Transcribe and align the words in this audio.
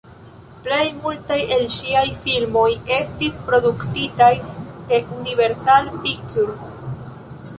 Plej 0.67 0.85
multaj 1.01 1.35
el 1.57 1.65
ŝiaj 1.73 2.05
filmoj 2.23 2.65
estis 2.95 3.37
produktitaj 3.49 4.31
de 4.93 5.01
Universal 5.19 5.91
Pictures. 6.07 6.65